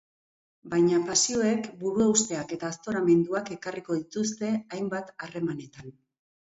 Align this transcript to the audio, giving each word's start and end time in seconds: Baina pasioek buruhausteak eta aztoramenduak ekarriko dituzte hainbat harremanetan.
Baina 0.69 1.01
pasioek 1.09 1.69
buruhausteak 1.83 2.57
eta 2.57 2.73
aztoramenduak 2.77 3.55
ekarriko 3.59 4.01
dituzte 4.03 4.53
hainbat 4.61 5.15
harremanetan. 5.27 5.99